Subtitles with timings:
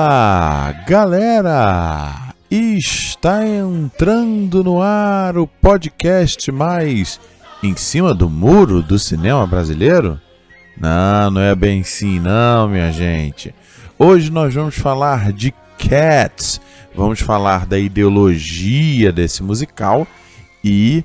[0.00, 2.32] Fala, galera!
[2.50, 7.20] Está entrando no ar o podcast mais
[7.62, 10.18] em cima do muro do cinema brasileiro?
[10.74, 13.54] Não, não é bem assim, não, minha gente.
[13.98, 16.62] Hoje nós vamos falar de Cats,
[16.94, 20.06] vamos falar da ideologia desse musical
[20.64, 21.04] e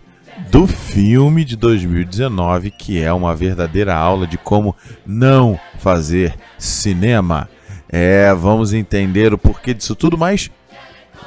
[0.49, 4.73] do filme de 2019, que é uma verdadeira aula de como
[5.05, 7.49] não fazer cinema.
[7.89, 10.49] É, vamos entender o porquê disso tudo, mas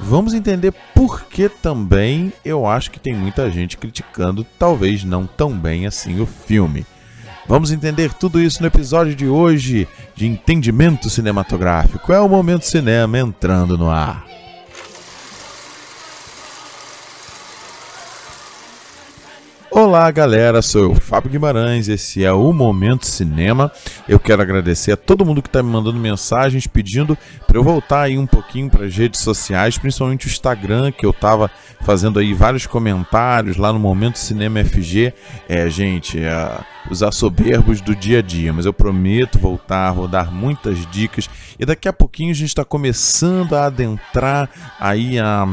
[0.01, 5.53] vamos entender por que também eu acho que tem muita gente criticando, talvez não tão
[5.53, 6.85] bem assim, o filme.
[7.49, 12.13] Vamos entender tudo isso no episódio de hoje de Entendimento Cinematográfico.
[12.13, 14.28] É o Momento Cinema entrando no ar.
[19.79, 20.61] Olá, galera.
[20.61, 21.87] Sou eu, Fábio Guimarães.
[21.87, 23.71] Esse é o Momento Cinema.
[24.09, 28.01] Eu quero agradecer a todo mundo que está me mandando mensagens pedindo para eu voltar
[28.01, 31.49] aí um pouquinho para as redes sociais, principalmente o Instagram, que eu estava
[31.83, 35.15] fazendo aí vários comentários lá no Momento Cinema FG.
[35.49, 36.59] É, gente, é,
[36.91, 41.65] os assoberbos do dia a dia, mas eu prometo voltar, vou dar muitas dicas e
[41.65, 45.47] daqui a pouquinho a gente está começando a adentrar aí a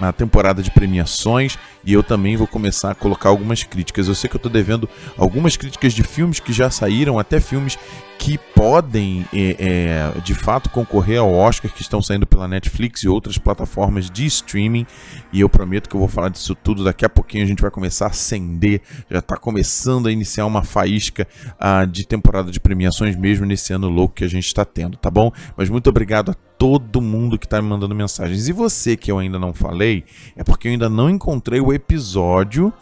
[0.00, 4.08] a temporada de premiações e eu também vou começar a colocar algumas críticas.
[4.08, 7.78] Eu sei que eu estou devendo algumas críticas de filmes que já saíram, até filmes
[8.20, 13.08] que podem é, é, de fato concorrer ao Oscar, que estão saindo pela Netflix e
[13.08, 14.86] outras plataformas de streaming.
[15.32, 17.44] E eu prometo que eu vou falar disso tudo daqui a pouquinho.
[17.44, 22.06] A gente vai começar a acender, já está começando a iniciar uma faísca uh, de
[22.06, 25.32] temporada de premiações, mesmo nesse ano louco que a gente está tendo, tá bom?
[25.56, 28.48] Mas muito obrigado a todo mundo que está me mandando mensagens.
[28.48, 29.89] E você que eu ainda não falei,
[30.36, 32.72] é porque eu ainda não encontrei o episódio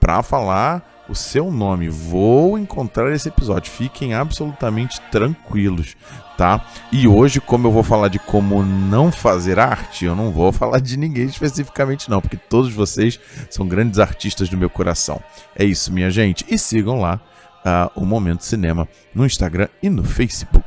[0.00, 1.88] para falar o seu nome.
[1.88, 3.70] Vou encontrar esse episódio.
[3.70, 5.96] Fiquem absolutamente tranquilos,
[6.36, 6.64] tá?
[6.90, 10.80] E hoje, como eu vou falar de como não fazer arte, eu não vou falar
[10.80, 13.20] de ninguém especificamente não, porque todos vocês
[13.50, 15.22] são grandes artistas do meu coração.
[15.56, 16.44] É isso, minha gente.
[16.48, 17.20] E sigam lá
[17.64, 20.63] uh, o Momento Cinema no Instagram e no Facebook.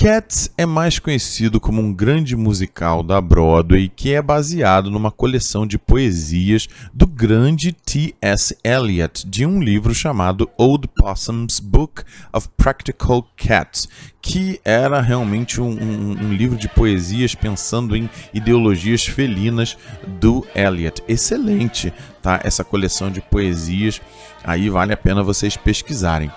[0.00, 5.66] Cats é mais conhecido como um grande musical da Broadway que é baseado numa coleção
[5.66, 8.56] de poesias do grande T.S.
[8.64, 12.02] Eliot de um livro chamado Old Possum's Book
[12.32, 13.86] of Practical Cats,
[14.22, 19.76] que era realmente um, um, um, livro de poesias pensando em ideologias felinas
[20.18, 21.02] do Eliot.
[21.06, 22.40] Excelente, tá?
[22.42, 24.00] Essa coleção de poesias,
[24.42, 26.30] aí vale a pena vocês pesquisarem.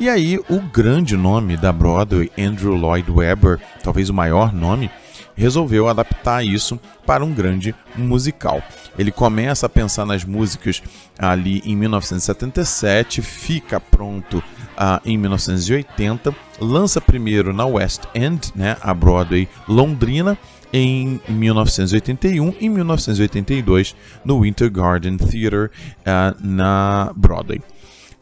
[0.00, 4.90] E aí, o grande nome da Broadway, Andrew Lloyd Webber, talvez o maior nome,
[5.36, 8.60] resolveu adaptar isso para um grande musical.
[8.98, 10.82] Ele começa a pensar nas músicas
[11.16, 18.92] ali em 1977, fica pronto uh, em 1980, lança primeiro na West End, né, a
[18.92, 20.36] Broadway londrina,
[20.72, 23.94] em 1981 e 1982
[24.24, 27.62] no Winter Garden Theatre uh, na Broadway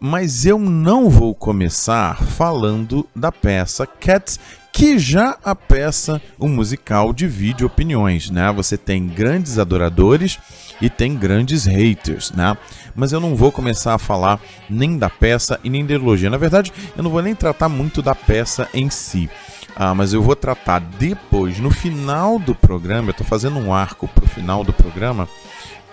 [0.04, 4.36] mas eu não vou começar falando da peça Cats,
[4.72, 8.50] que já a peça, um musical divide opiniões, né?
[8.50, 10.40] Você tem grandes adoradores
[10.80, 12.56] e tem grandes haters, né?
[12.96, 16.28] Mas eu não vou começar a falar nem da peça e nem da ideologia.
[16.28, 19.30] Na verdade, eu não vou nem tratar muito da peça em si.
[19.76, 24.08] Ah, mas eu vou tratar depois, no final do programa, eu estou fazendo um arco
[24.08, 25.28] para o final do programa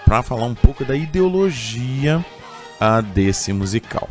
[0.03, 2.25] para falar um pouco da ideologia
[2.79, 4.09] a desse musical.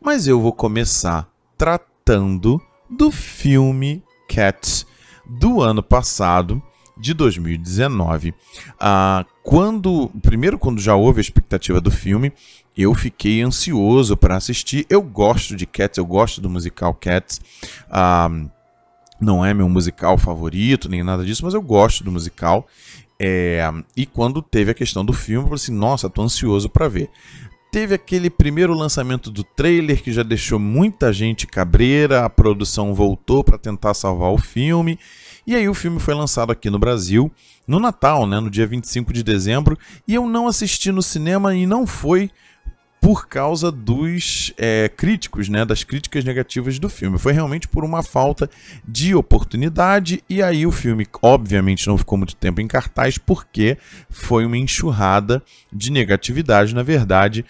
[0.00, 4.86] Mas eu vou começar tratando do filme Cats
[5.26, 6.60] do ano passado,
[6.96, 8.34] de 2019.
[8.78, 12.32] Ah, quando, primeiro, quando já houve a expectativa do filme,
[12.76, 14.86] eu fiquei ansioso para assistir.
[14.88, 17.40] Eu gosto de Cats, eu gosto do musical Cats.
[17.90, 18.28] Ah,
[19.20, 22.66] não é meu musical favorito, nem nada disso, mas eu gosto do musical.
[23.18, 23.62] É,
[23.94, 27.10] e quando teve a questão do filme, eu falei assim: nossa, tô ansioso para ver.
[27.70, 33.44] Teve aquele primeiro lançamento do trailer que já deixou muita gente cabreira, a produção voltou
[33.44, 34.98] para tentar salvar o filme.
[35.46, 37.30] E aí o filme foi lançado aqui no Brasil
[37.70, 41.66] no Natal, né, no dia 25 de dezembro, e eu não assisti no cinema e
[41.66, 42.28] não foi
[43.00, 47.18] por causa dos é, críticos, né, das críticas negativas do filme.
[47.18, 48.48] Foi realmente por uma falta
[48.86, 53.78] de oportunidade e aí o filme, obviamente, não ficou muito tempo em cartaz porque
[54.10, 55.42] foi uma enxurrada
[55.72, 57.44] de negatividade, na verdade,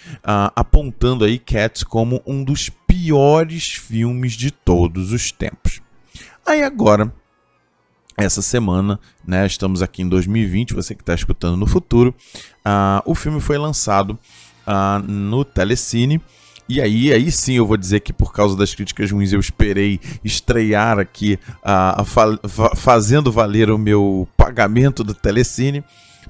[0.55, 5.81] apontando aí Cats como um dos piores filmes de todos os tempos.
[6.47, 7.13] Aí agora
[8.17, 12.15] essa semana, né, estamos aqui em 2020, você que está escutando no futuro,
[13.05, 14.19] o filme foi lançado
[14.67, 16.21] uh, no Telecine.
[16.69, 19.99] E aí, aí sim eu vou dizer que por causa das críticas ruins eu esperei
[20.25, 22.39] estrear aqui uh, fa
[22.77, 25.83] fazendo valer o meu pagamento do Telecine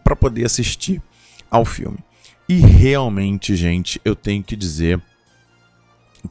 [0.03, 1.03] para poder assistir
[1.51, 1.99] ao filme.
[2.49, 5.01] E realmente, gente, eu tenho que dizer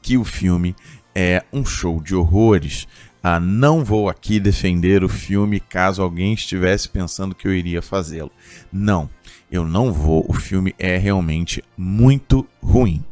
[0.01, 0.75] que o filme
[1.16, 2.88] é um show de horrores.
[3.22, 8.31] Ah, não vou aqui defender o filme caso alguém estivesse pensando que eu iria fazê-lo.
[8.72, 9.10] Não,
[9.51, 10.25] eu não vou.
[10.28, 13.04] O filme é realmente muito ruim.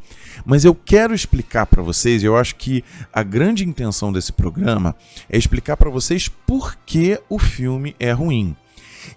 [0.45, 4.95] Mas eu quero explicar para vocês, eu acho que a grande intenção desse programa
[5.29, 8.55] é explicar para vocês por que o filme é ruim.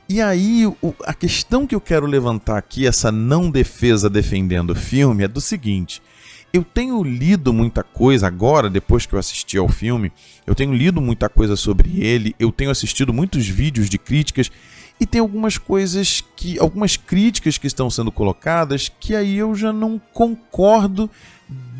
[0.08, 0.64] E aí,
[1.04, 5.40] a questão que eu quero levantar aqui, essa não defesa defendendo o filme, é do
[5.40, 6.02] seguinte:
[6.52, 10.10] eu tenho lido muita coisa agora, depois que eu assisti ao filme,
[10.46, 14.50] eu tenho lido muita coisa sobre ele, eu tenho assistido muitos vídeos de críticas
[15.00, 19.72] e tem algumas coisas que, algumas críticas que estão sendo colocadas que aí eu já
[19.72, 21.10] não concordo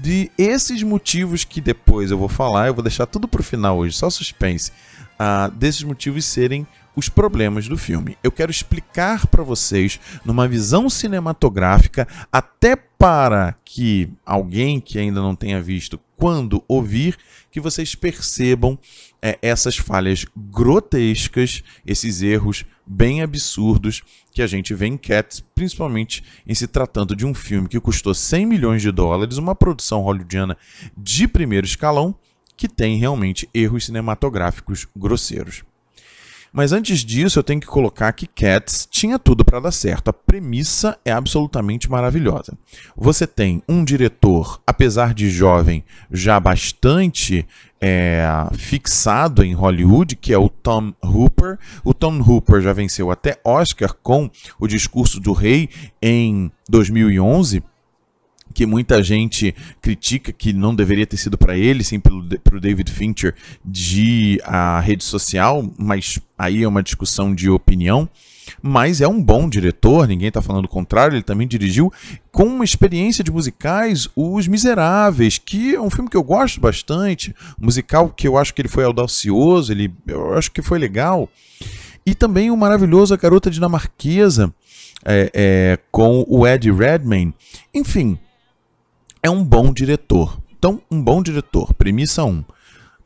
[0.01, 3.77] de esses motivos que depois eu vou falar, eu vou deixar tudo para o final
[3.77, 4.73] hoje, só suspense,
[5.21, 8.17] uh, desses motivos serem os problemas do filme.
[8.23, 15.35] Eu quero explicar para vocês, numa visão cinematográfica, até para que alguém que ainda não
[15.35, 17.17] tenha visto, quando ouvir,
[17.51, 18.79] que vocês percebam
[19.23, 24.03] é, essas falhas grotescas, esses erros bem absurdos
[24.33, 28.13] que a gente vê em Cats, principalmente em se tratando de um filme que custou
[28.13, 30.59] 100 milhões de dólares, uma produção hollywoodiana
[30.97, 32.15] de primeiro escalão,
[32.57, 35.63] que tem realmente erros cinematográficos grosseiros.
[36.53, 40.09] Mas antes disso, eu tenho que colocar que Cats tinha tudo para dar certo.
[40.09, 42.57] A premissa é absolutamente maravilhosa.
[42.97, 47.47] Você tem um diretor, apesar de jovem, já bastante
[47.81, 48.25] é,
[48.55, 51.59] fixado em Hollywood, que é o Tom Hooper.
[51.85, 55.69] O Tom Hooper já venceu até Oscar com O Discurso do Rei
[56.03, 57.63] em 2011
[58.53, 62.91] que muita gente critica que não deveria ter sido para ele, sim para o David
[62.91, 68.09] Fincher de a rede social, mas aí é uma discussão de opinião.
[68.61, 71.15] Mas é um bom diretor, ninguém está falando o contrário.
[71.15, 71.93] Ele também dirigiu
[72.33, 77.35] com uma experiência de musicais Os Miseráveis, que é um filme que eu gosto bastante,
[77.61, 81.29] um musical que eu acho que ele foi audacioso, ele, eu acho que foi legal.
[82.05, 84.53] E também o maravilhoso A Garota Dinamarquesa,
[85.05, 87.35] é, é, com o Eddie Redmayne.
[87.73, 88.19] Enfim,
[89.23, 90.41] é um bom diretor.
[90.59, 92.45] Então, um bom diretor, premissa 1.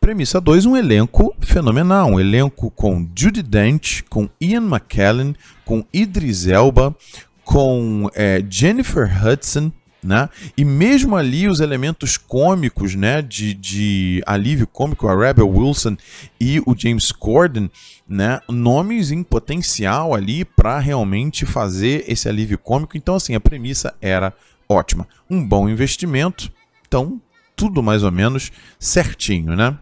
[0.04, 2.10] Premissa 2, um elenco fenomenal.
[2.10, 5.34] Um elenco com Judy Dent, com Ian McKellen,
[5.64, 6.94] com Idris Elba,
[7.42, 9.72] com é, Jennifer Hudson,
[10.02, 10.28] né?
[10.58, 15.96] E mesmo ali os elementos cômicos, né, de, de alívio cômico, a Rebel Wilson
[16.38, 17.70] e o James Corden,
[18.06, 22.94] né, nomes em potencial ali para realmente fazer esse alívio cômico.
[22.94, 24.34] Então assim, a premissa era
[24.68, 25.08] ótima.
[25.30, 26.52] Um bom investimento,
[26.86, 27.18] então
[27.56, 29.78] tudo mais ou menos certinho, né?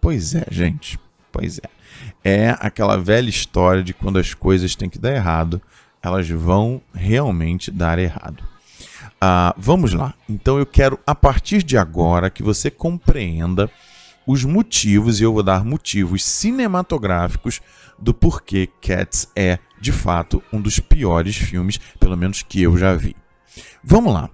[0.00, 0.98] Pois é, gente.
[1.32, 1.68] Pois é.
[2.22, 5.60] É aquela velha história de quando as coisas têm que dar errado,
[6.02, 8.42] elas vão realmente dar errado.
[9.22, 10.14] Uh, vamos lá.
[10.28, 13.70] Então eu quero, a partir de agora, que você compreenda
[14.26, 17.60] os motivos, e eu vou dar motivos cinematográficos
[17.98, 22.94] do porquê Cats é, de fato, um dos piores filmes, pelo menos que eu já
[22.94, 23.14] vi.
[23.82, 24.30] Vamos lá.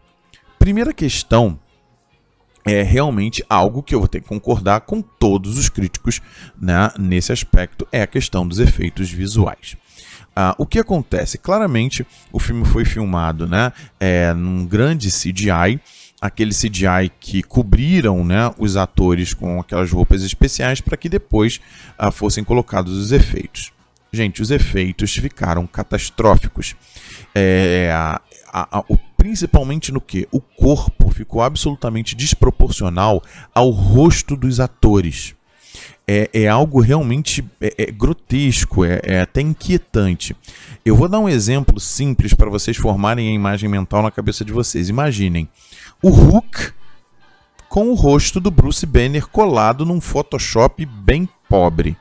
[0.58, 1.58] Primeira questão
[2.66, 6.20] é realmente algo que eu vou ter que concordar com todos os críticos
[6.60, 9.76] né, nesse aspecto, é a questão dos efeitos visuais.
[10.34, 11.38] Ah, o que acontece?
[11.38, 15.80] Claramente, o filme foi filmado né, é, num grande CGI,
[16.20, 21.60] aquele CGI que cobriram né, os atores com aquelas roupas especiais para que depois
[21.96, 23.72] ah, fossem colocados os efeitos.
[24.12, 26.74] Gente, os efeitos ficaram catastróficos.
[27.34, 28.20] É, a,
[28.52, 30.28] a, o principalmente no que?
[30.30, 33.22] O corpo ficou absolutamente desproporcional
[33.54, 35.34] ao rosto dos atores.
[36.08, 40.36] É, é algo realmente é, é grotesco, é, é até inquietante.
[40.84, 44.52] Eu vou dar um exemplo simples para vocês formarem a imagem mental na cabeça de
[44.52, 44.88] vocês.
[44.88, 45.48] Imaginem
[46.02, 46.72] o Hulk
[47.68, 51.96] com o rosto do Bruce Banner colado num Photoshop bem pobre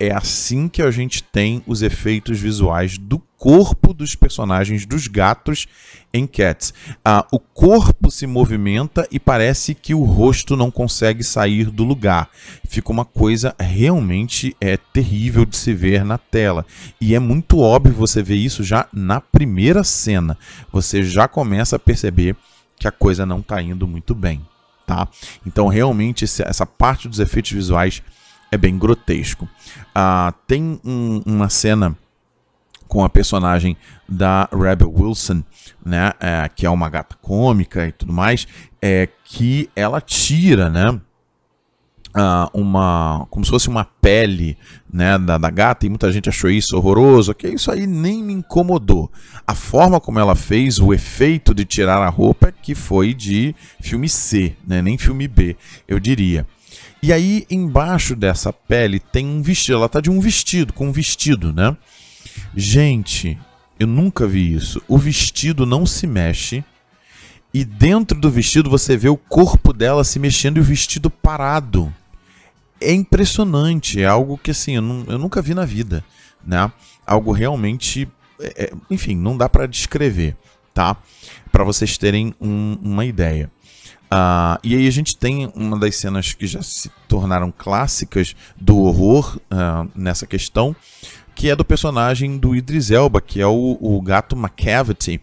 [0.00, 5.66] é assim que a gente tem os efeitos visuais do corpo dos personagens dos gatos
[6.12, 6.72] em Cats.
[7.04, 12.30] Ah, o corpo se movimenta e parece que o rosto não consegue sair do lugar.
[12.66, 16.64] Fica uma coisa realmente é terrível de se ver na tela.
[16.98, 20.36] E é muito óbvio você ver isso já na primeira cena.
[20.72, 22.34] Você já começa a perceber
[22.78, 24.40] que a coisa não está indo muito bem.
[24.86, 25.06] Tá?
[25.46, 28.02] Então, realmente, essa parte dos efeitos visuais
[28.50, 29.48] é bem grotesco.
[29.94, 31.96] Ah, tem um, uma cena
[32.90, 33.76] com a personagem
[34.08, 35.44] da Rebel Wilson,
[35.86, 38.48] né, é, que é uma gata cômica e tudo mais,
[38.82, 41.00] é que ela tira, né,
[42.12, 44.58] Uh, uma como se fosse uma pele
[44.92, 48.32] né, da, da, gata e muita gente achou isso horroroso, que isso aí nem me
[48.32, 49.08] incomodou.
[49.46, 54.08] A forma como ela fez, o efeito de tirar a roupa, que foi de filme
[54.08, 56.44] C, né, nem filme B, eu diria.
[57.02, 60.92] E aí embaixo dessa pele tem um vestido, ela tá de um vestido, com um
[60.92, 61.76] vestido, né?
[62.54, 63.38] Gente,
[63.78, 64.82] eu nunca vi isso.
[64.86, 66.62] O vestido não se mexe.
[67.52, 71.92] E dentro do vestido você vê o corpo dela se mexendo e o vestido parado
[72.80, 76.02] é impressionante, é algo que assim, eu, eu nunca vi na vida,
[76.44, 76.72] né?
[77.06, 78.08] Algo realmente,
[78.40, 80.36] é, é enfim, não dá para descrever,
[80.72, 80.96] tá?
[81.52, 83.50] Para vocês terem um, uma ideia.
[84.12, 88.76] Uh, e aí a gente tem uma das cenas que já se tornaram clássicas do
[88.78, 90.74] horror uh, nessa questão,
[91.32, 95.20] que é do personagem do Idris Elba, que é o, o gato McCavity,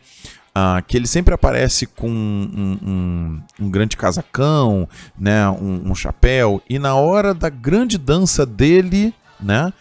[0.57, 6.63] Uh, que ele sempre aparece com um, um, um grande casacão, né, um, um, chapéu,
[6.67, 9.71] e na hora da grande dança dele, né,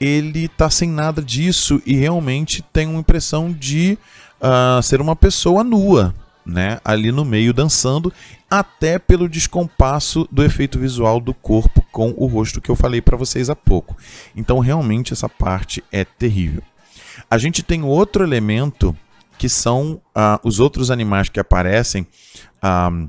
[0.00, 3.96] ele tá sem nada disso e realmente tem uma impressão de
[4.82, 6.12] ser uma pessoa nua,
[6.44, 8.12] né, ali no meio dançando,
[8.50, 13.16] até pelo descompasso do efeito visual do corpo com o rosto que eu falei para
[13.16, 13.96] vocês há pouco.
[14.36, 16.62] Então realmente essa parte é terrível.
[17.30, 18.96] A gente tem outro elemento
[19.38, 22.06] que são uh, os outros animais que aparecem,
[22.62, 23.08] uh,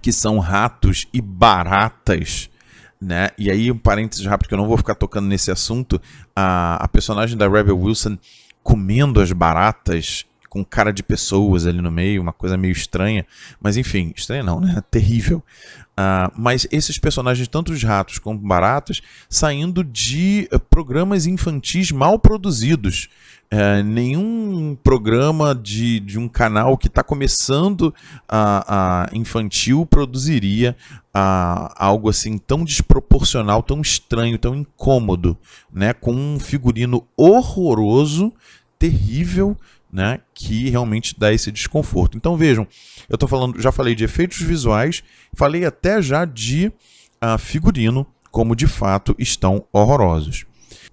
[0.00, 2.50] que são ratos e baratas.
[3.00, 3.28] Né?
[3.36, 6.00] E aí, um parênteses rápido, que eu não vou ficar tocando nesse assunto.
[6.34, 8.16] A personagem da Rebel Wilson
[8.62, 13.26] comendo as baratas com cara de pessoas ali no meio, uma coisa meio estranha.
[13.60, 14.80] Mas enfim, estranha não, né?
[14.88, 15.42] Terrível.
[15.98, 22.20] Uh, mas esses personagens, tanto os ratos como baratas, saindo de uh, programas infantis mal
[22.20, 23.08] produzidos.
[23.52, 27.92] Uh, nenhum programa de, de um canal que está começando
[28.28, 30.76] a, a, infantil produziria
[31.76, 35.36] algo assim tão desproporcional, tão estranho, tão incômodo,
[35.72, 35.92] né?
[35.92, 38.32] com um figurino horroroso,
[38.76, 39.56] terrível,
[39.94, 42.16] né, que realmente dá esse desconforto.
[42.16, 42.66] Então vejam,
[43.08, 48.56] eu tô falando, já falei de efeitos visuais, falei até já de uh, figurino, como
[48.56, 50.46] de fato estão horrorosos.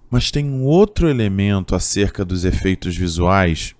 [0.08, 3.74] Mas tem um outro elemento acerca dos efeitos visuais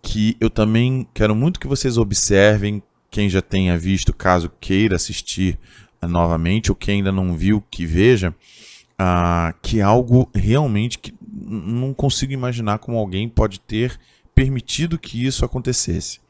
[0.00, 5.58] que eu também quero muito que vocês observem, quem já tenha visto, caso queira assistir
[6.02, 11.14] uh, novamente, ou quem ainda não viu, que veja, uh, que é algo realmente que
[11.30, 13.98] não consigo imaginar como alguém pode ter
[14.34, 16.24] permitido que isso acontecesse.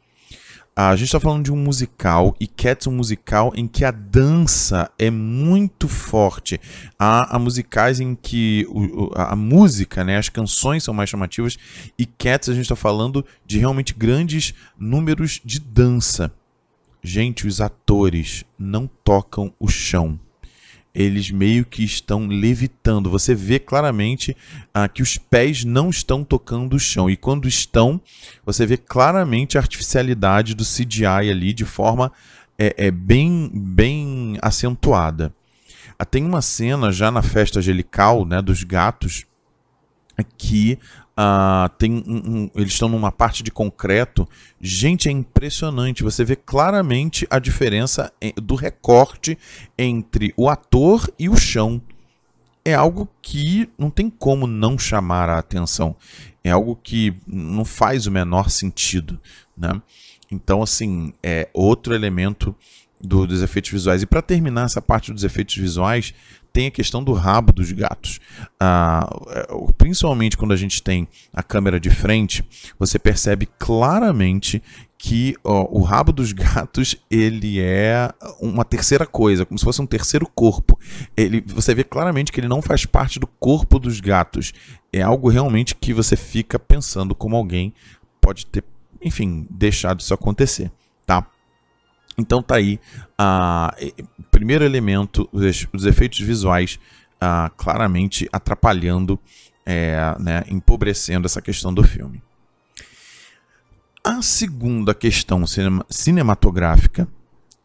[0.77, 4.91] A gente está falando de um musical e Cats um musical em que a dança
[4.99, 6.61] é muito forte.
[6.99, 11.57] Há, há musicais em que o, a, a, música, né, as canções são mais chamativas
[11.97, 16.33] e Cats a gente está falando de realmente grandes números de dança.
[17.01, 20.19] Gente, os atores não tocam o chão
[20.95, 23.11] eles meio que estão levitando.
[23.11, 24.37] Você vê claramente
[24.73, 27.11] ah, que os pés não estão tocando o chão.
[27.11, 28.01] E quando estão,
[28.47, 32.13] você vê claramente a artificialidade do CGI ali de forma
[32.57, 35.35] é, é bem, bem acentuada.
[35.99, 39.27] Ah, tem uma cena já na festa angelical né, dos gatos
[40.39, 40.79] que
[41.17, 44.29] Uh, tem um, um, eles estão numa parte de concreto.
[44.61, 46.03] Gente, é impressionante.
[46.03, 49.39] Você vê claramente a diferença do recorte
[49.79, 51.81] entre o ator e o chão.
[52.65, 55.95] É algo que não tem como não chamar a atenção.
[56.43, 59.21] É algo que não faz o menor sentido.
[59.57, 59.81] Né?
[60.31, 62.57] Então, assim, é outro elemento
[63.01, 64.03] do, dos efeitos visuais.
[64.03, 66.15] E para terminar essa parte dos efeitos visuais,
[66.55, 68.21] tem a questão do rabo dos gatos.
[68.61, 69.47] Ah, é,
[69.77, 72.45] principalmente quando a gente tem a câmera de frente,
[72.79, 74.63] você percebe claramente
[74.97, 78.09] que ó, o rabo dos gatos ele é
[78.41, 80.79] uma terceira coisa, como se fosse um terceiro corpo.
[81.17, 84.55] Ele, você vê claramente que ele não faz parte do corpo dos gatos.
[84.93, 87.75] É algo realmente que você fica pensando como alguém
[88.21, 88.63] pode ter,
[89.03, 90.71] enfim, deixado isso acontecer?
[92.17, 92.79] Então tá aí
[93.21, 96.79] uh, primeiro elemento, os, os efeitos visuais
[97.57, 99.19] claramente atrapalhando,
[99.65, 102.23] é, né, empobrecendo essa questão do filme.
[104.03, 107.09] A segunda questão cinema, cinematográfica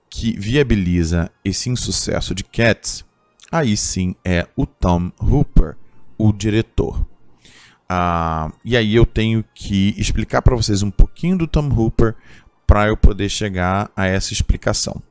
[0.10, 3.04] que viabiliza esse insucesso de Cats,
[3.52, 5.76] aí sim é o Tom Hooper,
[6.18, 7.06] o diretor.
[7.92, 12.16] Uh, e aí eu tenho que explicar para vocês um pouquinho do Tom Hooper
[12.70, 15.02] para eu poder chegar a essa explicação.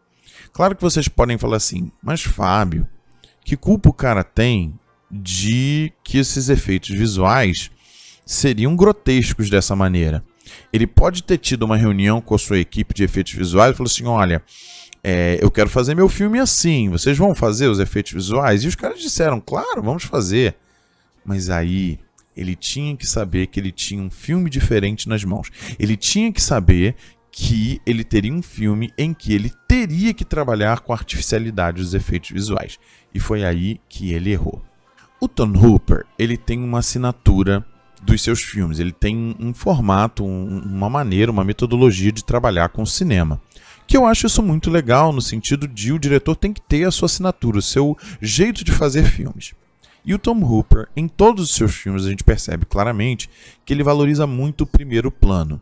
[0.52, 2.86] Claro que vocês podem falar assim, mas Fábio,
[3.44, 4.78] que culpa o cara tem
[5.10, 7.68] de que esses efeitos visuais
[8.24, 10.22] seriam grotescos dessa maneira.
[10.72, 13.90] Ele pode ter tido uma reunião com a sua equipe de efeitos visuais e falou
[13.90, 14.40] assim: olha,
[15.02, 18.62] é, eu quero fazer meu filme assim, vocês vão fazer os efeitos visuais?
[18.62, 20.54] E os caras disseram: claro, vamos fazer.
[21.24, 21.98] Mas aí
[22.36, 25.50] ele tinha que saber que ele tinha um filme diferente nas mãos.
[25.76, 26.94] Ele tinha que saber
[27.30, 31.94] que ele teria um filme em que ele teria que trabalhar com a artificialidade dos
[31.94, 32.78] efeitos visuais.
[33.14, 34.62] E foi aí que ele errou.
[35.20, 37.64] O Tom Hooper, ele tem uma assinatura
[38.02, 38.78] dos seus filmes.
[38.78, 43.40] Ele tem um formato, um, uma maneira, uma metodologia de trabalhar com o cinema.
[43.86, 46.90] Que eu acho isso muito legal, no sentido de o diretor tem que ter a
[46.90, 49.54] sua assinatura, o seu jeito de fazer filmes.
[50.04, 53.28] E o Tom Hooper, em todos os seus filmes, a gente percebe claramente
[53.64, 55.60] que ele valoriza muito o primeiro plano.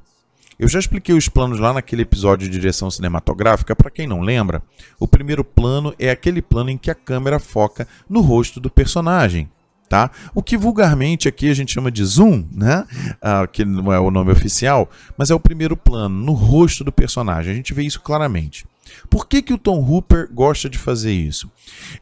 [0.59, 4.63] Eu já expliquei os planos lá naquele episódio de direção cinematográfica, para quem não lembra,
[4.99, 9.51] o primeiro plano é aquele plano em que a câmera foca no rosto do personagem
[9.89, 10.11] tá?
[10.35, 12.85] O que vulgarmente aqui a gente chama de zoom, né?
[13.23, 16.93] Ah, que não é o nome oficial, mas é o primeiro plano, no rosto do
[16.93, 17.53] personagem.
[17.53, 18.67] A gente vê isso claramente.
[19.11, 21.51] Por que, que o Tom Hooper gosta de fazer isso?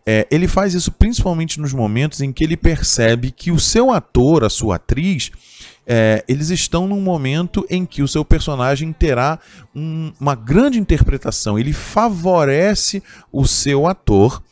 [0.07, 4.45] É, ele faz isso principalmente nos momentos em que ele percebe que o seu ator,
[4.45, 5.31] a sua atriz,
[5.87, 9.39] é, eles estão num momento em que o seu personagem terá
[9.75, 11.59] um, uma grande interpretação.
[11.59, 14.43] Ele favorece o seu ator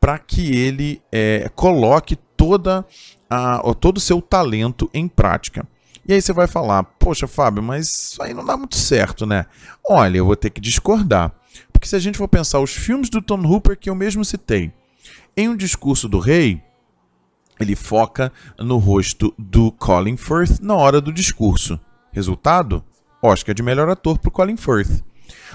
[0.00, 2.84] para que ele é, coloque toda
[3.28, 5.66] a, todo o seu talento em prática.
[6.06, 9.46] E aí você vai falar, poxa, Fábio, mas isso aí não dá muito certo, né?
[9.88, 11.32] Olha, eu vou ter que discordar.
[11.72, 14.70] Porque se a gente for pensar os filmes do Tom Hooper que eu mesmo citei,
[15.34, 16.62] em um discurso do rei,
[17.58, 21.78] ele foca no rosto do Colin Firth na hora do discurso.
[22.12, 22.84] Resultado?
[23.22, 25.02] Oscar de melhor ator para Colin Firth.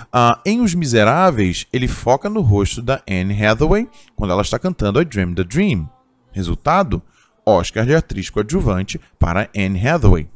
[0.08, 5.02] Uh, em Os Miseráveis, ele foca no rosto da Anne Hathaway quando ela está cantando
[5.02, 5.90] I Dream the Dream.
[6.32, 7.02] Resultado:
[7.46, 10.28] Oscar de atriz coadjuvante para Anne Hathaway.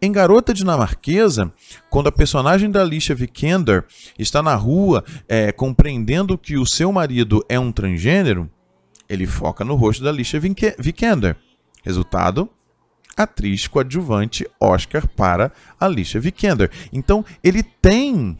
[0.00, 1.52] Em Garota Dinamarquesa,
[1.90, 3.84] quando a personagem da Alicia Vikander
[4.18, 8.48] está na rua é, compreendendo que o seu marido é um transgênero,
[9.08, 10.40] ele foca no rosto da Alicia
[10.78, 11.36] Vikander.
[11.82, 12.48] Resultado:
[13.16, 16.70] atriz coadjuvante Oscar para Alicia Vikander.
[16.92, 18.38] Então, ele tem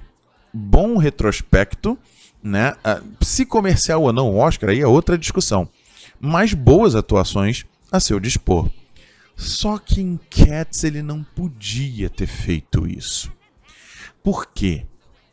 [0.53, 1.99] bom retrospecto,
[2.43, 2.75] né?
[2.85, 5.69] Ah, se comercial ou não Oscar, aí é outra discussão
[6.21, 8.69] mas boas atuações a seu dispor.
[9.37, 13.33] Só que em Cats ele não podia ter feito isso.
[14.23, 14.85] Por quê?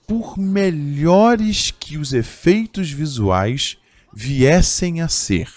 [0.08, 3.78] Por melhores que os efeitos visuais
[4.16, 5.50] viessem a ser.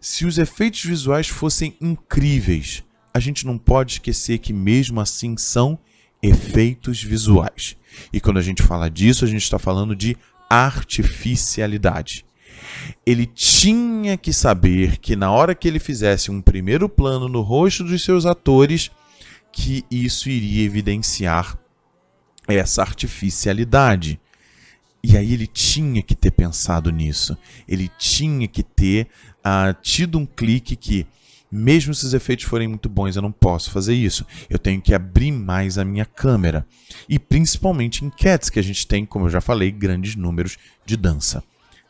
[0.00, 5.78] Se os efeitos visuais fossem incríveis, a gente não pode esquecer que mesmo assim são
[6.22, 7.76] efeitos visuais.
[8.12, 10.16] E quando a gente fala disso, a gente está falando de
[10.48, 12.24] artificialidade
[13.04, 17.84] ele tinha que saber que na hora que ele fizesse um primeiro plano no rosto
[17.84, 18.90] dos seus atores,
[19.52, 21.58] que isso iria evidenciar
[22.46, 24.20] essa artificialidade.
[25.02, 27.36] E aí ele tinha que ter pensado nisso.
[27.66, 31.06] Ele tinha que ter uh, tido um clique que,
[31.50, 34.24] mesmo se os efeitos forem muito bons, eu não posso fazer isso.
[34.48, 36.64] Eu tenho que abrir mais a minha câmera.
[37.08, 40.96] E principalmente em Cats, que a gente tem, como eu já falei, grandes números de
[40.96, 41.42] dança.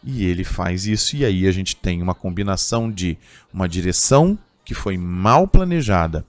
[0.03, 3.17] E ele faz isso, e aí a gente tem uma combinação de
[3.53, 6.25] uma direção que foi mal planejada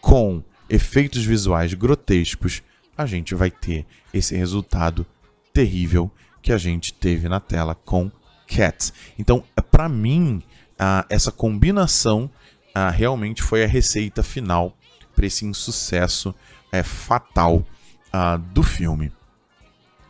[0.00, 2.62] com efeitos visuais grotescos,
[2.96, 5.06] a gente vai ter esse resultado
[5.54, 6.10] terrível
[6.42, 8.10] que a gente teve na tela com
[8.46, 8.92] Cats.
[9.18, 10.42] Então, para mim,
[11.08, 12.30] essa combinação
[12.92, 14.76] realmente foi a receita final
[15.14, 17.64] para esse insucesso uh, fatal
[18.52, 19.10] do filme.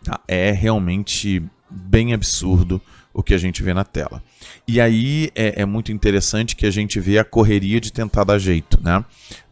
[0.03, 0.21] Tá?
[0.27, 2.81] É realmente bem absurdo
[3.15, 4.21] o que a gente vê na tela.
[4.67, 8.39] E aí é, é, muito interessante que a gente vê a correria de tentar dar
[8.39, 9.05] jeito, né?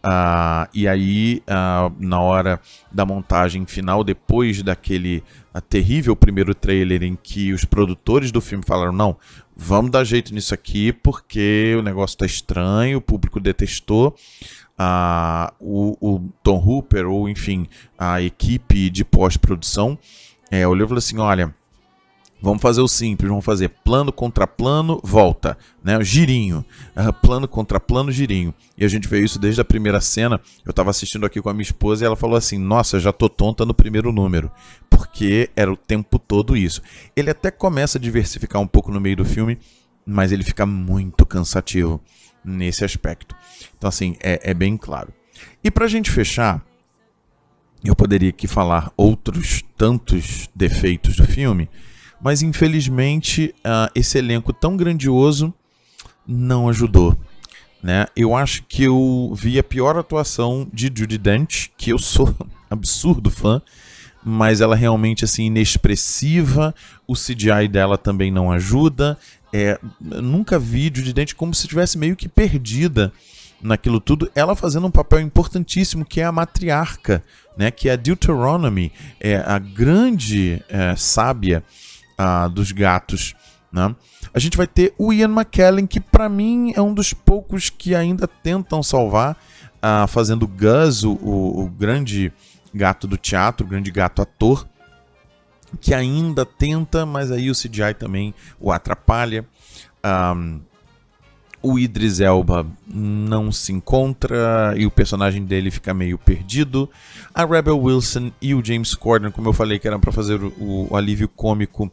[0.03, 5.23] Ah, e aí, ah, na hora da montagem final, depois daquele
[5.55, 9.17] ah, terrível primeiro trailer em que os produtores do filme falaram: não,
[9.57, 14.17] vamos dar jeito nisso aqui porque o negócio tá estranho, o público detestou.
[14.77, 19.97] Ah, o, o Tom Hooper, ou enfim, a equipe de pós-produção,
[20.51, 21.55] é, olhou e falou assim: olha
[22.43, 26.03] Vamos fazer o simples, vamos fazer plano contra plano, volta, né?
[26.03, 26.65] Girinho,
[26.97, 28.53] uh, plano contra plano, girinho.
[28.77, 30.41] E a gente vê isso desde a primeira cena.
[30.65, 33.29] Eu estava assistindo aqui com a minha esposa e ela falou assim: "Nossa, já tô
[33.29, 34.51] tonta no primeiro número",
[34.91, 36.83] porque era o tempo todo isso.
[37.15, 39.57] Ele até começa a diversificar um pouco no meio do filme,
[40.05, 42.01] mas ele fica muito cansativo
[42.45, 43.37] nesse aspecto.
[43.79, 45.13] Então assim, é, é bem claro.
[45.63, 46.61] E para a gente fechar,
[47.85, 51.69] eu poderia aqui falar outros tantos defeitos do filme
[52.23, 55.53] mas infelizmente uh, esse elenco tão grandioso
[56.27, 57.17] não ajudou.
[57.83, 58.07] Né?
[58.15, 62.33] Eu acho que eu vi a pior atuação de Judy Dent, que eu sou
[62.71, 63.61] absurdo fã,
[64.25, 66.73] mas ela realmente assim inexpressiva,
[67.09, 69.19] o CGI dela também não ajuda.
[69.53, 73.13] É, nunca vi Judy Dent como se estivesse meio que perdida
[73.61, 77.23] naquilo tudo, ela fazendo um papel importantíssimo que é a matriarca,
[77.57, 81.63] né, que é a Deuteronomy, é a grande é, sábia
[82.19, 83.35] uh, dos gatos.
[83.73, 83.95] Né?
[84.35, 87.95] A gente vai ter o Ian McKellen, que para mim é um dos poucos que
[87.95, 89.37] ainda tentam salvar,
[89.77, 92.33] uh, fazendo Gus, o, o, o grande
[92.75, 94.67] gato do teatro, o grande gato ator,
[95.81, 99.47] que ainda tenta, mas aí o CGI também o atrapalha.
[100.05, 100.61] Um,
[101.63, 106.91] o Idris Elba não se encontra e o personagem dele fica meio perdido.
[107.33, 110.89] A Rebel Wilson e o James Corden, como eu falei que eram para fazer o,
[110.91, 111.91] o, alívio cômico,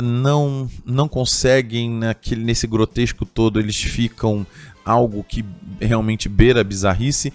[0.00, 4.46] não não conseguem naquele nesse grotesco todo, eles ficam
[4.84, 5.44] algo que
[5.80, 7.32] realmente beira a bizarrice.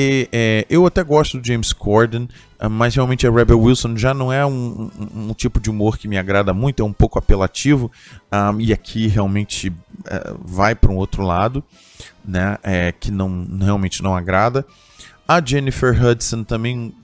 [0.00, 4.14] E, é, eu até gosto do James Corden, ah, mas realmente a Rebel Wilson já
[4.14, 7.18] não é um, um, um tipo de humor que me agrada muito, é um pouco
[7.18, 7.90] apelativo, um,
[8.30, 9.72] ah, e aqui realmente
[10.06, 11.64] é, vai para um outro lado,
[12.24, 14.64] né, é, que não realmente não agrada.
[15.26, 16.94] A Jennifer Hudson também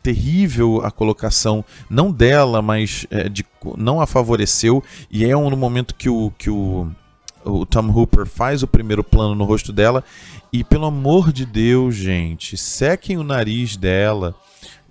[0.00, 3.44] terrível a colocação, não dela, mas é, de,
[3.76, 6.88] não a favoreceu, e é um, no momento que o, que o
[7.46, 10.04] o Tom Hooper faz o primeiro plano no rosto dela
[10.52, 14.34] e pelo amor de Deus, gente, sequem o nariz dela,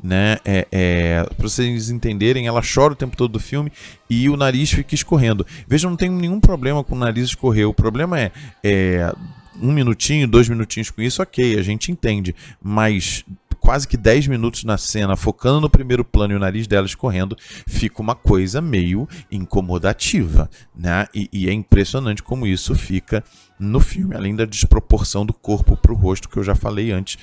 [0.02, 0.38] né?
[0.46, 3.72] É, é, para vocês entenderem, ela chora o tempo todo do filme
[4.10, 5.46] e o nariz fica escorrendo.
[5.68, 7.68] Veja, não tem nenhum problema com o nariz escorrer.
[7.68, 8.32] O problema é,
[8.64, 9.14] é
[9.62, 12.36] um minutinho, dois minutinhos com isso, ok, a gente entende.
[12.62, 13.24] Mas
[13.66, 17.36] quase que 10 minutos na cena, focando no primeiro plano e o nariz dela escorrendo,
[17.68, 21.08] fica uma coisa meio incomodativa, né?
[21.16, 23.24] E, e é impressionante como isso fica
[23.60, 27.18] no filme, além da desproporção do corpo para o rosto que eu já falei antes,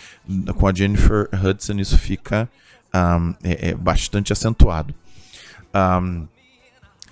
[0.56, 2.48] com a Jennifer Hudson, isso fica
[2.92, 4.92] um, é, é bastante acentuado.
[5.72, 6.26] Um,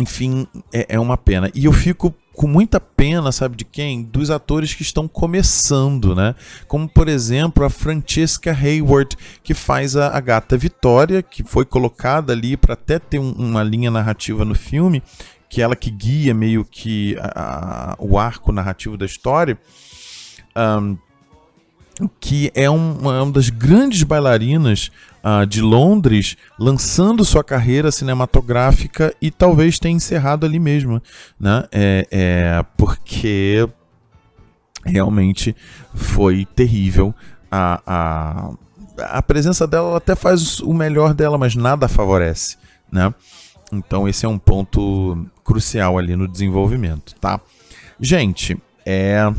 [0.00, 1.52] enfim, é, é uma pena.
[1.54, 4.02] E eu fico com muita pena, sabe de quem?
[4.02, 6.34] Dos atores que estão começando, né?
[6.68, 12.32] Como, por exemplo, a Francesca Hayward, que faz a, a gata Vitória, que foi colocada
[12.32, 15.02] ali para até ter um, uma linha narrativa no filme,
[15.48, 19.58] que é ela que guia meio que a, a, o arco narrativo da história.
[20.56, 20.96] Um,
[22.18, 24.90] que é uma, uma das grandes bailarinas
[25.24, 31.02] uh, de Londres, lançando sua carreira cinematográfica e talvez tenha encerrado ali mesmo,
[31.38, 31.64] né?
[31.72, 33.68] É, é porque
[34.84, 35.54] realmente
[35.94, 37.14] foi terrível
[37.50, 38.50] a, a,
[39.18, 42.56] a presença dela até faz o melhor dela, mas nada favorece,
[42.90, 43.12] né?
[43.72, 47.40] Então esse é um ponto crucial ali no desenvolvimento, tá?
[48.00, 48.56] Gente,
[48.86, 49.32] é,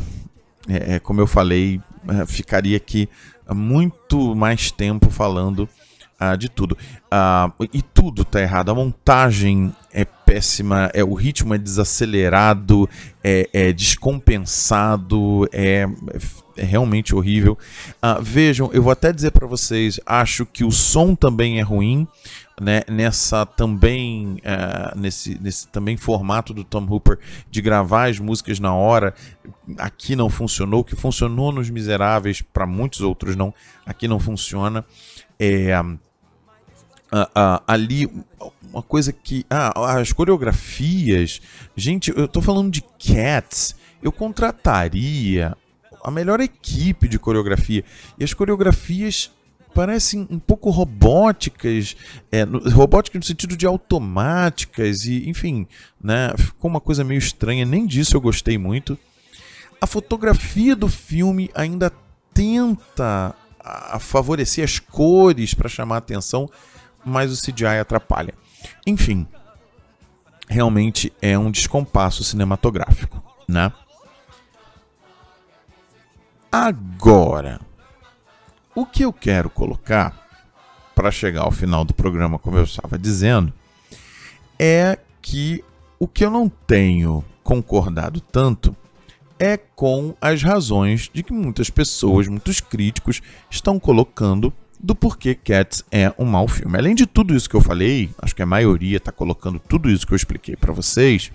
[0.68, 3.08] é, é como eu falei, é, ficaria aqui
[3.50, 5.68] muito mais tempo falando
[6.20, 6.76] uh, de tudo.
[7.12, 8.70] Uh, e tudo tá errado.
[8.70, 12.88] A montagem é péssima, é, o ritmo é desacelerado,
[13.22, 15.86] é, é descompensado, é,
[16.56, 17.58] é, realmente horrível.
[18.02, 22.06] Uh, vejam, eu vou até dizer para vocês, acho que o som também é ruim.
[22.60, 27.18] Né, nessa também uh, nesse, nesse também formato do Tom Hooper
[27.50, 29.14] de gravar as músicas na hora
[29.78, 33.54] aqui não funcionou o que funcionou nos Miseráveis para muitos outros não
[33.86, 34.84] aqui não funciona
[35.40, 38.08] é, uh, uh, ali
[38.72, 39.44] uma coisa que.
[39.50, 41.40] Ah, as coreografias.
[41.76, 43.76] Gente, eu tô falando de Cats.
[44.02, 45.56] Eu contrataria
[46.02, 47.84] a melhor equipe de coreografia.
[48.18, 49.30] E as coreografias
[49.74, 51.96] parecem um pouco robóticas,
[52.30, 55.66] é, no, robóticas no sentido de automáticas e, enfim,
[56.02, 58.98] né, ficou uma coisa meio estranha, nem disso eu gostei muito.
[59.80, 61.90] A fotografia do filme ainda
[62.32, 66.48] tenta a, a favorecer as cores para chamar a atenção,
[67.04, 68.34] mas o CGI atrapalha.
[68.86, 69.26] Enfim,
[70.48, 73.72] realmente é um descompasso cinematográfico, né?
[76.52, 77.62] Agora,
[78.74, 80.28] o que eu quero colocar
[80.94, 83.50] para chegar ao final do programa, como eu estava dizendo,
[84.58, 85.64] é que
[85.98, 88.76] o que eu não tenho concordado tanto
[89.38, 95.82] é com as razões de que muitas pessoas, muitos críticos estão colocando do porquê Cats
[95.90, 96.76] é um mau filme.
[96.76, 100.06] Além de tudo isso que eu falei, acho que a maioria está colocando tudo isso
[100.06, 101.32] que eu expliquei para vocês.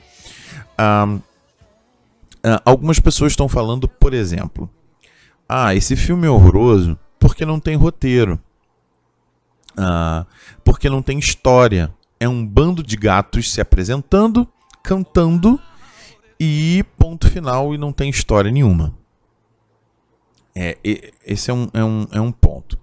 [0.77, 4.69] Uh, uh, algumas pessoas estão falando, por exemplo,
[5.47, 8.39] ah, esse filme é horroroso porque não tem roteiro,
[9.77, 10.25] uh,
[10.63, 11.93] porque não tem história.
[12.19, 14.47] É um bando de gatos se apresentando,
[14.83, 15.59] cantando
[16.39, 18.93] e ponto final e não tem história nenhuma.
[20.55, 20.77] É,
[21.23, 22.79] esse é um, é, um, é um ponto.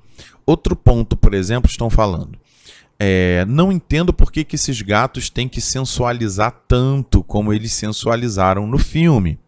[0.46, 2.38] Outro ponto, por exemplo, estão falando.
[2.98, 8.66] É, não entendo por que, que esses gatos têm que sensualizar tanto como eles sensualizaram
[8.66, 9.38] no filme.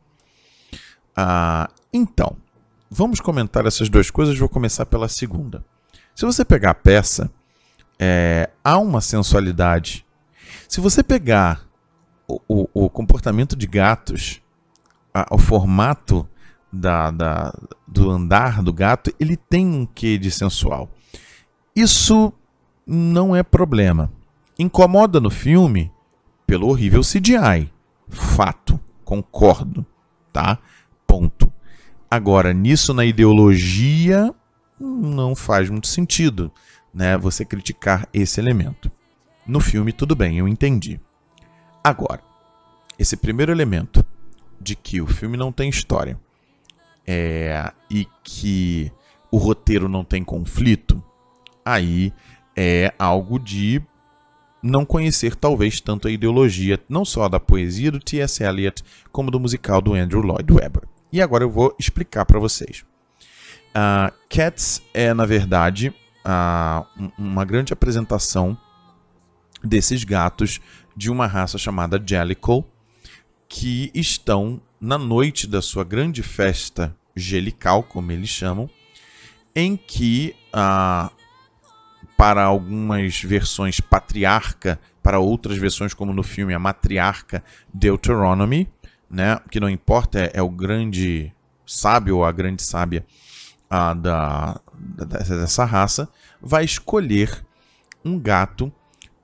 [1.14, 2.36] Ah, então,
[2.90, 4.38] vamos comentar essas duas coisas.
[4.38, 5.64] Vou começar pela segunda.
[6.14, 7.30] Se você pegar a peça,
[7.98, 10.04] é, há uma sensualidade.
[10.68, 11.66] Se você pegar
[12.26, 14.40] o, o, o comportamento de gatos,
[15.12, 16.28] a, o formato
[16.72, 17.54] da, da,
[17.86, 20.90] do andar do gato, ele tem um quê de sensual.
[21.74, 22.32] Isso
[22.86, 24.12] não é problema.
[24.58, 25.92] Incomoda no filme
[26.46, 27.70] pelo horrível CGI.
[28.08, 29.84] Fato, concordo,
[30.32, 30.58] tá?
[31.06, 31.45] Ponto.
[32.10, 34.32] Agora, nisso na ideologia
[34.78, 36.52] não faz muito sentido,
[36.94, 37.16] né?
[37.16, 38.90] Você criticar esse elemento.
[39.46, 41.00] No filme tudo bem, eu entendi.
[41.82, 42.22] Agora,
[42.98, 44.04] esse primeiro elemento
[44.60, 46.18] de que o filme não tem história
[47.06, 48.90] é, e que
[49.30, 51.02] o roteiro não tem conflito,
[51.64, 52.12] aí
[52.56, 53.82] é algo de
[54.62, 58.42] não conhecer talvez tanto a ideologia, não só da poesia do T.S.
[58.42, 60.82] Eliot, como do musical do Andrew Lloyd Webber.
[61.12, 62.84] E agora eu vou explicar para vocês.
[63.70, 68.58] Uh, Cats é, na verdade, uh, uma grande apresentação
[69.62, 70.60] desses gatos
[70.96, 72.64] de uma raça chamada Jellicle,
[73.48, 78.68] que estão na noite da sua grande festa gelical, como eles chamam,
[79.54, 81.10] em que uh,
[82.16, 88.68] para algumas versões patriarca, para outras versões, como no filme, a matriarca Deuteronomy,
[89.10, 89.38] né?
[89.50, 91.32] que não importa, é, é o grande
[91.66, 93.04] sábio ou a grande sábia
[93.68, 94.60] a, da,
[95.28, 96.08] dessa raça,
[96.40, 97.44] vai escolher
[98.04, 98.72] um gato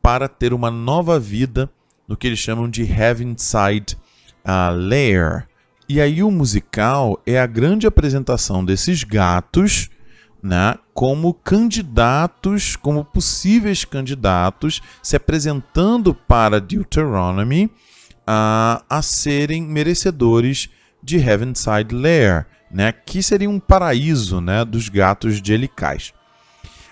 [0.03, 1.71] para ter uma nova vida
[2.09, 3.97] no que eles chamam de Heavenside
[4.45, 5.47] uh, Lair.
[5.89, 9.91] E aí o musical é a grande apresentação desses gatos
[10.43, 17.71] né, como candidatos, como possíveis candidatos, se apresentando para Deuteronomy
[18.33, 20.71] uh, a serem merecedores
[21.03, 26.13] de Heavenside Lair, né, que seria um paraíso né, dos gatos de Helicais.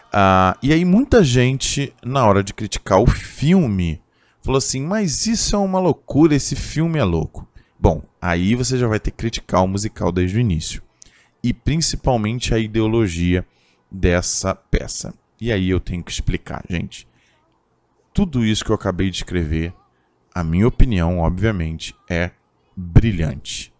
[0.08, 4.02] Uh, e aí muita gente, na hora de criticar o filme,
[4.42, 7.48] falou assim, mas isso é uma loucura, esse filme é louco.
[7.78, 10.82] Bom, aí você já vai ter que criticar o musical desde o início
[11.42, 13.46] e principalmente a ideologia
[13.90, 15.14] dessa peça.
[15.40, 17.08] E aí eu tenho que explicar, gente.
[18.12, 19.72] Tudo isso que eu acabei de escrever,
[20.34, 22.30] a minha opinião, obviamente, é
[22.76, 23.72] brilhante.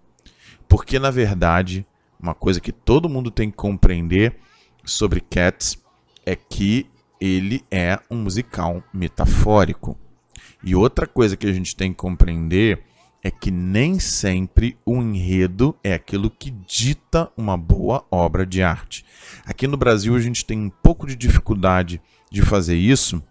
[0.68, 1.86] Porque, na verdade,
[2.20, 4.36] uma coisa que todo mundo tem que compreender
[4.84, 5.78] sobre Cats
[6.24, 6.86] é que
[7.20, 9.98] ele é um musical metafórico.
[10.62, 12.82] E outra coisa que a gente tem que compreender
[13.22, 19.04] é que nem sempre o enredo é aquilo que dita uma boa obra de arte.
[19.44, 23.22] Aqui no Brasil a gente tem um pouco de dificuldade de fazer isso.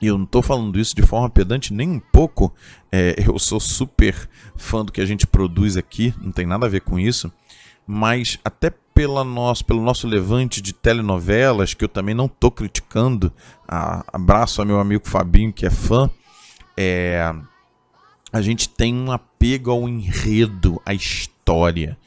[0.00, 2.52] E eu não estou falando isso de forma pedante nem um pouco.
[2.90, 6.70] É, eu sou super fã do que a gente produz aqui, não tem nada a
[6.70, 7.30] ver com isso.
[7.86, 13.32] Mas até pela nosso, pelo nosso levante de telenovelas, que eu também não estou criticando,
[13.66, 16.10] abraço ao meu amigo Fabinho, que é fã.
[16.76, 17.34] É,
[18.32, 21.98] a gente tem um apego ao enredo, à história.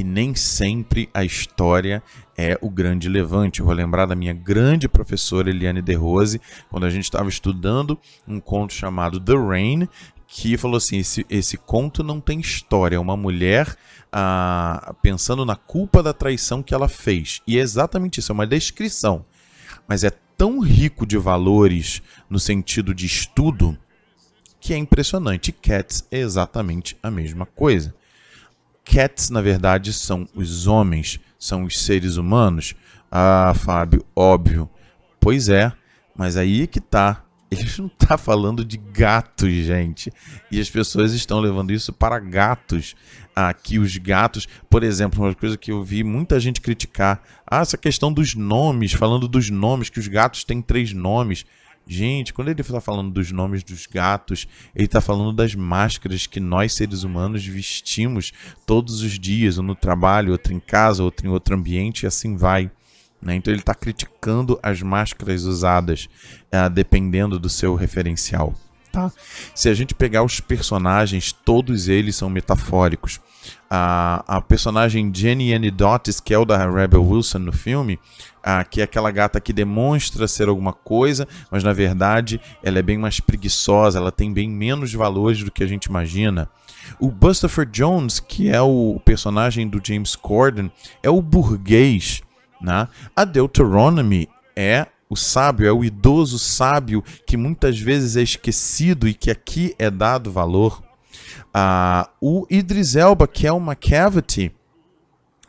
[0.00, 2.02] E nem sempre a história
[2.34, 3.60] é o grande levante.
[3.60, 7.98] Eu vou lembrar da minha grande professora Eliane De Rose, quando a gente estava estudando
[8.26, 9.86] um conto chamado The Rain,
[10.26, 13.76] que falou assim: esse, esse conto não tem história, é uma mulher
[14.10, 17.42] ah, pensando na culpa da traição que ela fez.
[17.46, 19.22] E é exatamente isso, é uma descrição.
[19.86, 23.76] Mas é tão rico de valores no sentido de estudo
[24.58, 25.52] que é impressionante.
[25.52, 27.94] Cats é exatamente a mesma coisa.
[28.84, 32.74] Cats, na verdade, são os homens, são os seres humanos.
[33.10, 34.68] Ah, Fábio, óbvio.
[35.20, 35.72] Pois é,
[36.16, 37.24] mas aí é que tá.
[37.50, 40.12] Ele não tá falando de gatos, gente.
[40.52, 42.94] E as pessoas estão levando isso para gatos.
[43.34, 47.20] Aqui os gatos, por exemplo, uma coisa que eu vi muita gente criticar.
[47.44, 51.44] Ah, essa questão dos nomes, falando dos nomes, que os gatos têm três nomes.
[51.92, 56.38] Gente, quando ele está falando dos nomes dos gatos, ele está falando das máscaras que
[56.38, 58.32] nós seres humanos vestimos
[58.64, 62.36] todos os dias, ou no trabalho, outro em casa, outro em outro ambiente, e assim
[62.36, 62.70] vai.
[63.20, 63.34] Né?
[63.34, 66.08] Então ele está criticando as máscaras usadas,
[66.54, 68.54] uh, dependendo do seu referencial.
[68.92, 69.10] Tá?
[69.54, 73.20] Se a gente pegar os personagens, todos eles são metafóricos.
[73.70, 78.00] A, a personagem Jenny Annie Dotis, que é o da Rebel Wilson no filme,
[78.42, 82.82] a, que é aquela gata que demonstra ser alguma coisa, mas na verdade ela é
[82.82, 86.48] bem mais preguiçosa, ela tem bem menos valores do que a gente imagina.
[86.98, 92.22] O Bustopher Jones, que é o personagem do James Corden, é o burguês.
[92.60, 92.88] Né?
[93.14, 99.12] A Deuteronomy é o sábio, é o idoso sábio que muitas vezes é esquecido e
[99.12, 100.80] que aqui é dado valor.
[101.52, 104.52] Ah, o Idris Elba, que é uma cavity,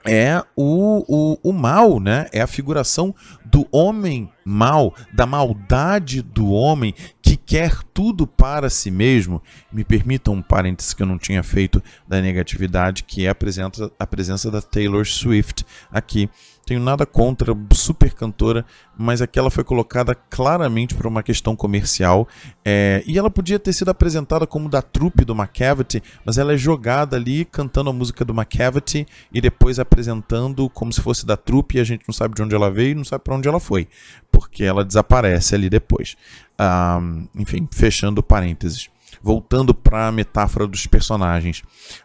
[0.03, 2.27] é o, o, o mal, né?
[2.33, 3.13] É a figuração
[3.45, 9.43] do homem mal, da maldade do homem que quer tudo para si mesmo.
[9.71, 13.91] Me permitam um parênteses que eu não tinha feito da negatividade, que é a presença,
[13.99, 16.29] a presença da Taylor Swift aqui
[16.71, 18.65] tenho nada contra, super cantora,
[18.97, 22.25] mas aqui ela foi colocada claramente por uma questão comercial.
[22.63, 26.57] É, e ela podia ter sido apresentada como da trupe do McCavity, mas ela é
[26.57, 31.75] jogada ali cantando a música do McCavity e depois apresentando como se fosse da trupe
[31.75, 33.59] e a gente não sabe de onde ela veio e não sabe para onde ela
[33.59, 33.85] foi,
[34.31, 36.15] porque ela desaparece ali depois.
[36.57, 37.01] Ah,
[37.35, 38.89] enfim, fechando parênteses
[39.21, 41.63] voltando para a metáfora dos personagens.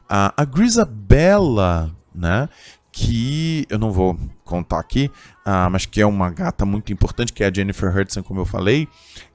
[0.09, 2.49] a Grisabella, né,
[2.97, 5.11] que eu não vou contar aqui,
[5.47, 8.47] uh, mas que é uma gata muito importante, que é a Jennifer Hudson, como eu
[8.47, 8.89] falei,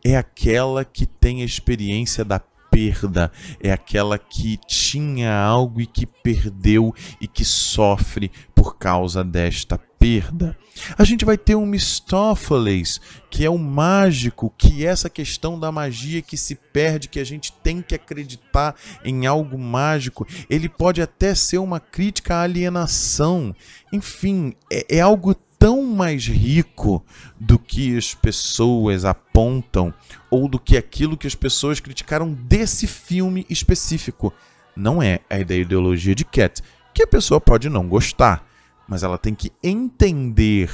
[0.04, 2.40] é aquela que tem a experiência da
[2.72, 9.78] perda, é aquela que tinha algo e que perdeu e que sofre por causa desta
[10.02, 10.58] perda.
[10.98, 15.72] A gente vai ter um Mistófeles, que é o mágico, que é essa questão da
[15.72, 20.28] magia que se perde, que a gente tem que acreditar em algo mágico.
[20.50, 23.56] Ele pode até ser uma crítica à alienação.
[23.94, 27.06] Enfim, é, é algo tão mais rico
[27.40, 29.94] do que as pessoas apontam
[30.32, 34.34] ou do que aquilo que as pessoas criticaram desse filme específico.
[34.76, 38.51] Não é a ideologia de Cat, que a pessoa pode não gostar
[38.92, 40.70] mas ela tem que entender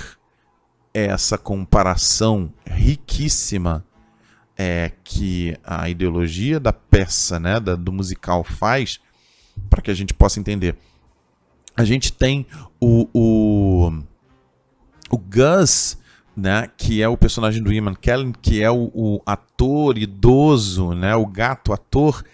[0.92, 3.86] essa comparação riquíssima
[4.58, 9.00] é, que a ideologia da peça, né, da, do musical faz,
[9.70, 10.76] para que a gente possa entender.
[11.76, 12.48] A gente tem
[12.82, 14.04] o, o,
[15.12, 16.00] o Gus,
[16.36, 21.16] né, que é o personagem do Ian Kellen, que é o, o ator idoso, né,
[21.16, 22.26] o gato ator,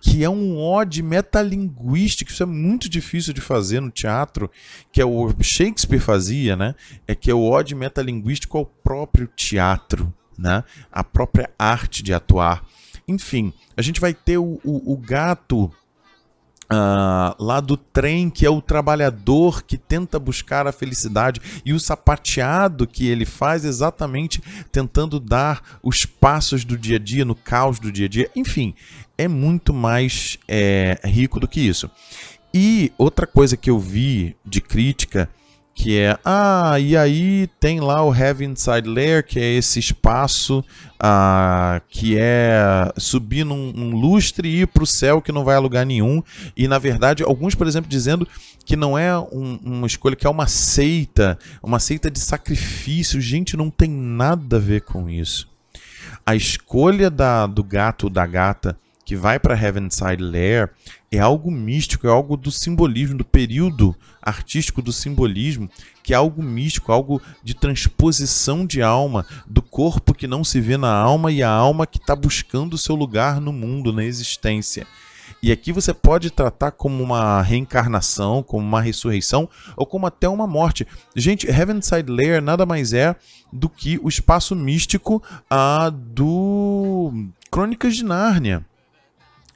[0.00, 4.50] que é um ode metalinguístico, isso é muito difícil de fazer no teatro,
[4.90, 6.74] que é o Shakespeare fazia, né?
[7.06, 10.64] É que é o ode metalinguístico ao próprio teatro, né?
[10.90, 12.64] A própria arte de atuar.
[13.06, 15.70] Enfim, a gente vai ter o, o, o gato
[16.72, 21.80] Uh, lá do trem, que é o trabalhador que tenta buscar a felicidade, e o
[21.80, 27.80] sapateado que ele faz exatamente tentando dar os passos do dia a dia, no caos
[27.80, 28.30] do dia a dia.
[28.36, 28.72] Enfim,
[29.18, 31.90] é muito mais é, rico do que isso.
[32.54, 35.28] E outra coisa que eu vi de crítica
[35.80, 40.62] que é ah e aí tem lá o Heaven Inside Layer que é esse espaço
[40.98, 45.56] ah, que é subir num, num lustre e ir para o céu que não vai
[45.56, 46.22] a lugar nenhum.
[46.54, 48.28] E na verdade alguns por exemplo dizendo
[48.62, 53.18] que não é um, uma escolha que é uma seita uma seita de sacrifício.
[53.18, 55.48] Gente não tem nada a ver com isso.
[56.26, 60.68] A escolha da, do gato da gata que vai para Heavenside Lair
[61.12, 65.68] é algo místico, é algo do simbolismo, do período artístico do simbolismo,
[66.04, 70.76] que é algo místico, algo de transposição de alma, do corpo que não se vê
[70.76, 74.86] na alma e a alma que está buscando o seu lugar no mundo, na existência.
[75.42, 80.46] E aqui você pode tratar como uma reencarnação, como uma ressurreição ou como até uma
[80.46, 80.86] morte.
[81.16, 83.16] Gente, Heavenside Lair nada mais é
[83.52, 87.12] do que o espaço místico ah, do
[87.50, 88.64] Crônicas de Nárnia.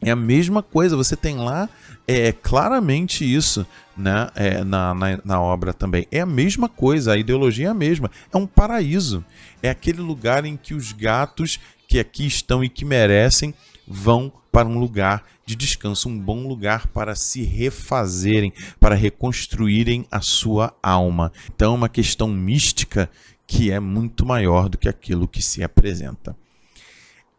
[0.03, 1.69] É a mesma coisa, você tem lá
[2.07, 6.07] é claramente isso né, é, na, na, na, obra também.
[6.11, 8.11] É a mesma coisa, a ideologia é a mesma.
[8.33, 9.25] É um paraíso.
[9.63, 13.55] É aquele lugar em que os gatos que aqui estão e que merecem
[13.87, 20.21] vão para um lugar de descanso, um bom lugar para se refazerem, para reconstruírem a
[20.21, 21.33] sua alma.
[21.55, 23.11] Então, é uma questão mística
[23.47, 26.37] que é muito maior do que aquilo que se apresenta.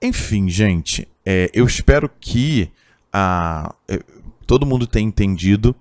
[0.02, 2.72] Enfim, gente, é, eu espero que
[3.12, 3.99] ah, é,
[4.45, 5.76] todo mundo tenha entendido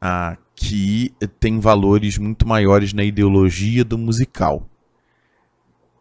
[0.00, 4.68] ah, que tem valores muito maiores na ideologia do musical.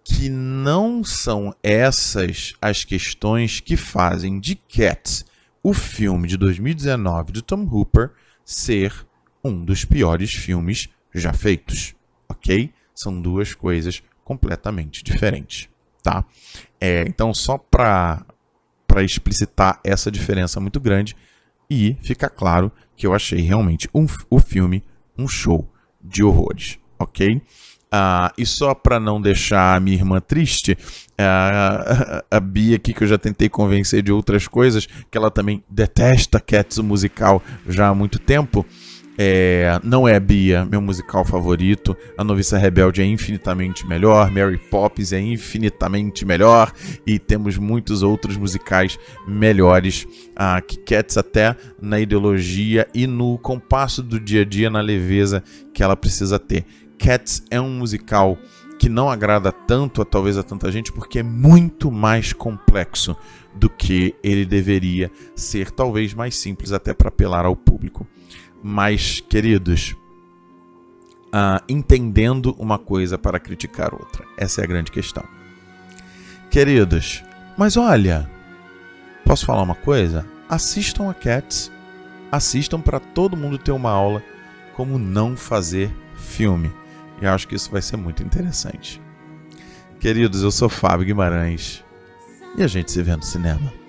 [0.04, 5.26] Que não são essas as questões que fazem de Cats,
[5.64, 8.12] o filme de 2019 do Tom Hooper,
[8.46, 8.94] ser
[9.44, 11.96] um dos piores filmes já feitos.
[12.30, 12.72] Ok?
[12.94, 15.70] São duas coisas completamente diferentes
[16.06, 16.24] tá?
[16.80, 18.24] É, então, só para
[18.96, 21.18] para explicitar essa diferença muito grande
[21.70, 24.82] e fica claro que eu achei realmente um, o filme
[25.18, 25.70] um show
[26.02, 27.36] de horrores, ok?
[27.36, 30.78] Uh, e só para não deixar a minha irmã triste,
[31.20, 35.62] uh, a Bia aqui, que eu já tentei convencer de outras coisas, que ela também
[35.70, 38.66] detesta Cats, o musical, já há muito tempo.
[39.18, 41.96] É, não é Bia, meu musical favorito.
[42.18, 44.30] A Noviça Rebelde é infinitamente melhor.
[44.30, 46.72] Mary Poppins é infinitamente melhor.
[47.06, 50.06] E temos muitos outros musicais melhores.
[50.36, 55.44] Ah, que Cats, até na ideologia e no compasso do dia a dia, na leveza
[55.74, 56.66] que ela precisa ter.
[56.98, 58.38] Cats é um musical
[58.78, 63.16] que não agrada tanto a talvez a tanta gente porque é muito mais complexo
[63.56, 68.06] do que ele deveria ser, talvez mais simples até para apelar ao público.
[68.68, 69.96] Mas, queridos,
[71.28, 75.24] uh, entendendo uma coisa para criticar outra, essa é a grande questão.
[76.50, 77.24] Queridos,
[77.56, 78.28] mas olha,
[79.24, 80.26] posso falar uma coisa?
[80.50, 81.72] Assistam a Cats,
[82.32, 84.24] assistam para todo mundo ter uma aula
[84.74, 86.74] como não fazer filme.
[87.22, 89.00] E acho que isso vai ser muito interessante.
[90.00, 91.86] Queridos, eu sou Fábio Guimarães
[92.58, 93.85] e a gente se vê no cinema.